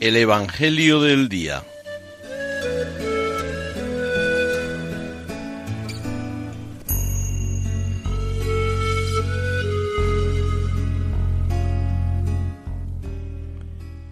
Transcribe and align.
El 0.00 0.16
Evangelio 0.16 1.00
del 1.00 1.28
Día. 1.30 1.62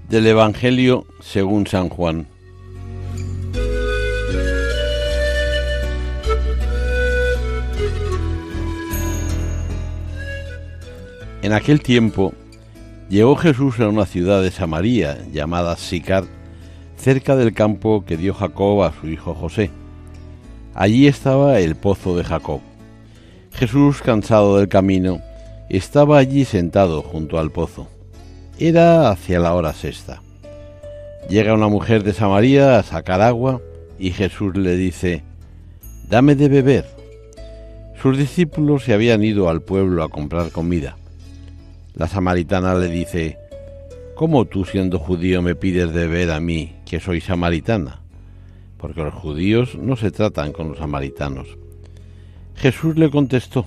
Del 0.09 0.27
Evangelio 0.27 1.07
según 1.21 1.67
San 1.67 1.91
Juan. 1.91 2.27
En 11.43 11.55
aquel 11.55 11.81
tiempo 11.81 12.35
llegó 13.09 13.35
Jesús 13.35 13.81
a 13.81 13.89
una 13.89 14.05
ciudad 14.05 14.43
de 14.43 14.51
Samaria 14.51 15.19
llamada 15.33 15.75
Sicar, 15.77 16.25
cerca 16.97 17.35
del 17.35 17.55
campo 17.55 18.05
que 18.05 18.19
dio 18.19 18.35
Jacob 18.35 18.83
a 18.83 18.93
su 18.93 19.09
hijo 19.09 19.35
José. 19.35 19.71
Allí 20.75 21.07
estaba 21.07 21.59
el 21.59 21.77
pozo 21.77 22.15
de 22.15 22.25
Jacob. 22.25 22.61
Jesús, 23.53 24.03
cansado 24.03 24.59
del 24.59 24.69
camino, 24.69 25.23
estaba 25.71 26.19
allí 26.19 26.45
sentado 26.45 27.01
junto 27.01 27.39
al 27.39 27.51
pozo. 27.51 27.89
Era 28.59 29.09
hacia 29.09 29.41
la 29.41 29.55
hora 29.55 29.73
sexta. 29.73 30.21
Llega 31.31 31.55
una 31.55 31.69
mujer 31.69 32.05
de 32.05 32.13
Samaria 32.13 32.79
a 32.79 32.83
sacar 32.83 33.23
agua 33.23 33.63
y 33.99 34.11
Jesús 34.11 34.57
le 34.57 34.77
dice, 34.77 35.25
Dame 36.07 36.35
de 36.35 36.51
beber. 36.51 36.85
Sus 38.03 38.19
discípulos 38.19 38.85
se 38.85 38.93
habían 38.93 39.25
ido 39.25 39.49
al 39.49 39.63
pueblo 39.63 40.03
a 40.03 40.11
comprar 40.11 40.51
comida. 40.51 40.97
La 41.95 42.07
samaritana 42.07 42.75
le 42.75 42.89
dice, 42.89 43.39
¿Cómo 44.15 44.45
tú 44.45 44.65
siendo 44.65 44.99
judío 44.99 45.41
me 45.43 45.55
pides 45.55 45.93
de 45.95 46.07
beber 46.07 46.31
a 46.31 46.41
mí, 46.41 46.75
que 46.85 47.01
soy 47.01 47.21
samaritana? 47.21 48.03
Porque 48.77 49.03
los 49.03 49.15
judíos 49.15 49.77
no 49.77 49.97
se 49.97 50.11
tratan 50.11 50.53
con 50.53 50.69
los 50.69 50.79
samaritanos. 50.79 51.49
Jesús 52.55 52.97
le 52.97 53.11
contestó, 53.11 53.65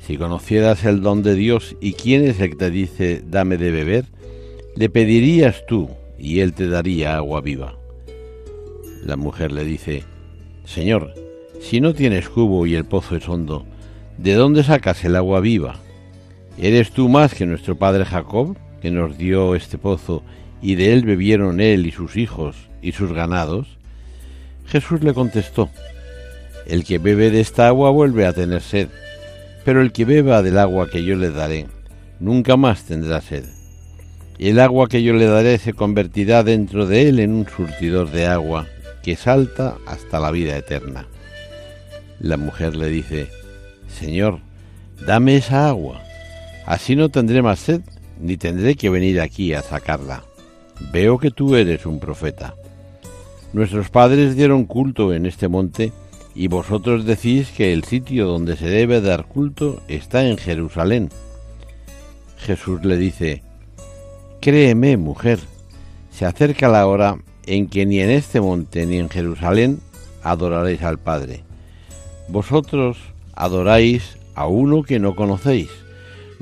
Si 0.00 0.16
conocieras 0.16 0.84
el 0.84 1.02
don 1.02 1.22
de 1.22 1.34
Dios 1.34 1.76
y 1.80 1.92
quién 1.92 2.24
es 2.24 2.40
el 2.40 2.50
que 2.50 2.56
te 2.56 2.70
dice, 2.70 3.22
dame 3.24 3.56
de 3.56 3.70
beber, 3.70 4.06
le 4.74 4.90
pedirías 4.90 5.64
tú 5.66 5.88
y 6.18 6.40
él 6.40 6.52
te 6.52 6.68
daría 6.68 7.16
agua 7.16 7.40
viva. 7.40 7.78
La 9.04 9.16
mujer 9.16 9.52
le 9.52 9.64
dice, 9.64 10.02
Señor, 10.64 11.14
si 11.60 11.80
no 11.80 11.94
tienes 11.94 12.28
cubo 12.28 12.66
y 12.66 12.74
el 12.74 12.84
pozo 12.84 13.16
es 13.16 13.28
hondo, 13.28 13.64
¿de 14.18 14.34
dónde 14.34 14.64
sacas 14.64 15.04
el 15.04 15.14
agua 15.14 15.40
viva? 15.40 15.76
¿Eres 16.56 16.92
tú 16.92 17.08
más 17.08 17.34
que 17.34 17.46
nuestro 17.46 17.76
padre 17.76 18.04
Jacob, 18.04 18.56
que 18.80 18.92
nos 18.92 19.18
dio 19.18 19.56
este 19.56 19.76
pozo, 19.76 20.22
y 20.62 20.76
de 20.76 20.92
él 20.92 21.04
bebieron 21.04 21.60
él 21.60 21.84
y 21.84 21.90
sus 21.90 22.16
hijos 22.16 22.56
y 22.80 22.92
sus 22.92 23.12
ganados? 23.12 23.66
Jesús 24.66 25.02
le 25.02 25.14
contestó, 25.14 25.68
El 26.66 26.84
que 26.84 26.98
bebe 26.98 27.30
de 27.30 27.40
esta 27.40 27.66
agua 27.66 27.90
vuelve 27.90 28.24
a 28.24 28.32
tener 28.32 28.62
sed, 28.62 28.88
pero 29.64 29.82
el 29.82 29.90
que 29.90 30.04
beba 30.04 30.42
del 30.42 30.58
agua 30.58 30.88
que 30.88 31.02
yo 31.02 31.16
le 31.16 31.30
daré, 31.30 31.66
nunca 32.20 32.56
más 32.56 32.84
tendrá 32.84 33.20
sed. 33.20 33.44
El 34.38 34.60
agua 34.60 34.88
que 34.88 35.02
yo 35.02 35.12
le 35.12 35.26
daré 35.26 35.58
se 35.58 35.72
convertirá 35.72 36.44
dentro 36.44 36.86
de 36.86 37.08
él 37.08 37.18
en 37.18 37.32
un 37.32 37.48
surtidor 37.48 38.10
de 38.12 38.26
agua 38.26 38.68
que 39.02 39.16
salta 39.16 39.76
hasta 39.86 40.20
la 40.20 40.30
vida 40.30 40.56
eterna. 40.56 41.06
La 42.20 42.36
mujer 42.36 42.76
le 42.76 42.88
dice, 42.88 43.28
Señor, 43.88 44.38
dame 45.04 45.36
esa 45.36 45.68
agua 45.68 46.00
Así 46.66 46.96
no 46.96 47.10
tendré 47.10 47.42
más 47.42 47.58
sed, 47.58 47.82
ni 48.20 48.36
tendré 48.36 48.74
que 48.74 48.90
venir 48.90 49.20
aquí 49.20 49.52
a 49.52 49.62
sacarla. 49.62 50.24
Veo 50.92 51.18
que 51.18 51.30
tú 51.30 51.56
eres 51.56 51.86
un 51.86 52.00
profeta. 52.00 52.54
Nuestros 53.52 53.90
padres 53.90 54.34
dieron 54.34 54.64
culto 54.64 55.12
en 55.12 55.26
este 55.26 55.48
monte, 55.48 55.92
y 56.34 56.48
vosotros 56.48 57.04
decís 57.04 57.50
que 57.50 57.72
el 57.72 57.84
sitio 57.84 58.26
donde 58.26 58.56
se 58.56 58.66
debe 58.66 59.00
dar 59.00 59.26
culto 59.26 59.82
está 59.88 60.26
en 60.26 60.36
Jerusalén. 60.36 61.10
Jesús 62.38 62.84
le 62.84 62.96
dice, 62.96 63.42
Créeme, 64.40 64.96
mujer, 64.96 65.38
se 66.10 66.26
acerca 66.26 66.68
la 66.68 66.86
hora 66.86 67.18
en 67.46 67.68
que 67.68 67.86
ni 67.86 68.00
en 68.00 68.10
este 68.10 68.40
monte 68.40 68.86
ni 68.86 68.98
en 68.98 69.10
Jerusalén 69.10 69.80
adoraréis 70.22 70.82
al 70.82 70.98
Padre. 70.98 71.44
Vosotros 72.28 72.98
adoráis 73.34 74.18
a 74.34 74.46
uno 74.46 74.82
que 74.82 74.98
no 74.98 75.14
conocéis 75.14 75.83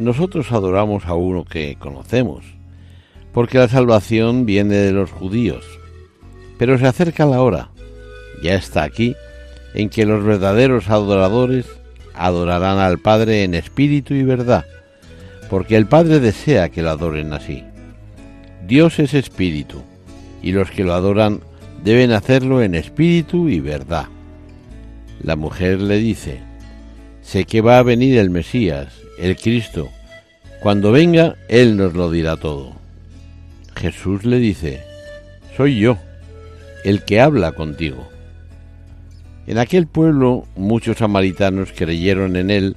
nosotros 0.02 0.52
adoramos 0.52 1.06
a 1.06 1.14
uno 1.14 1.44
que 1.44 1.76
conocemos, 1.78 2.44
porque 3.32 3.58
la 3.58 3.68
salvación 3.68 4.44
viene 4.46 4.74
de 4.74 4.92
los 4.92 5.10
judíos. 5.10 5.64
Pero 6.58 6.78
se 6.78 6.86
acerca 6.86 7.26
la 7.26 7.40
hora, 7.40 7.70
ya 8.42 8.54
está 8.54 8.82
aquí, 8.82 9.16
en 9.74 9.88
que 9.88 10.04
los 10.04 10.22
verdaderos 10.24 10.90
adoradores 10.90 11.66
adorarán 12.14 12.78
al 12.78 12.98
Padre 12.98 13.44
en 13.44 13.54
espíritu 13.54 14.14
y 14.14 14.22
verdad, 14.22 14.66
porque 15.48 15.76
el 15.76 15.86
Padre 15.86 16.20
desea 16.20 16.69
que 16.69 16.82
lo 16.82 16.90
adoren 16.90 17.32
así. 17.32 17.64
Dios 18.66 18.98
es 18.98 19.14
espíritu, 19.14 19.82
y 20.42 20.52
los 20.52 20.70
que 20.70 20.84
lo 20.84 20.94
adoran 20.94 21.40
deben 21.82 22.12
hacerlo 22.12 22.62
en 22.62 22.74
espíritu 22.74 23.48
y 23.48 23.60
verdad. 23.60 24.06
La 25.22 25.36
mujer 25.36 25.80
le 25.80 25.98
dice, 25.98 26.40
sé 27.22 27.44
que 27.44 27.60
va 27.60 27.78
a 27.78 27.82
venir 27.82 28.18
el 28.18 28.30
Mesías, 28.30 28.88
el 29.18 29.36
Cristo. 29.36 29.88
Cuando 30.60 30.92
venga, 30.92 31.36
Él 31.48 31.76
nos 31.76 31.94
lo 31.94 32.10
dirá 32.10 32.36
todo. 32.36 32.72
Jesús 33.74 34.24
le 34.24 34.38
dice, 34.38 34.82
soy 35.56 35.78
yo, 35.78 35.96
el 36.84 37.04
que 37.04 37.20
habla 37.20 37.52
contigo. 37.52 38.08
En 39.46 39.58
aquel 39.58 39.86
pueblo 39.86 40.46
muchos 40.56 40.98
samaritanos 40.98 41.72
creyeron 41.74 42.36
en 42.36 42.50
Él, 42.50 42.76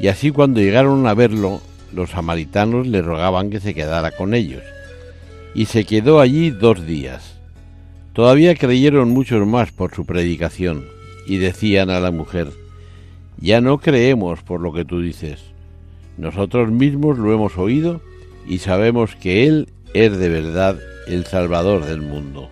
y 0.00 0.08
así 0.08 0.30
cuando 0.30 0.60
llegaron 0.60 1.06
a 1.06 1.14
verlo, 1.14 1.60
los 1.92 2.10
samaritanos 2.10 2.86
le 2.86 3.02
rogaban 3.02 3.50
que 3.50 3.60
se 3.60 3.74
quedara 3.74 4.10
con 4.12 4.34
ellos. 4.34 4.62
Y 5.54 5.66
se 5.66 5.84
quedó 5.84 6.20
allí 6.20 6.50
dos 6.50 6.86
días. 6.86 7.34
Todavía 8.12 8.54
creyeron 8.54 9.10
muchos 9.10 9.46
más 9.46 9.72
por 9.72 9.94
su 9.94 10.06
predicación, 10.06 10.86
y 11.26 11.38
decían 11.38 11.90
a 11.90 12.00
la 12.00 12.10
mujer, 12.10 12.48
Ya 13.38 13.60
no 13.60 13.78
creemos 13.78 14.42
por 14.42 14.60
lo 14.60 14.72
que 14.72 14.84
tú 14.84 15.00
dices 15.00 15.56
nosotros 16.16 16.70
mismos 16.70 17.18
lo 17.18 17.32
hemos 17.32 17.58
oído 17.58 18.00
y 18.46 18.58
sabemos 18.58 19.16
que 19.16 19.46
Él 19.46 19.68
es 19.92 20.16
de 20.16 20.28
verdad 20.28 20.78
el 21.08 21.26
Salvador 21.26 21.84
del 21.84 22.00
mundo. 22.00 22.48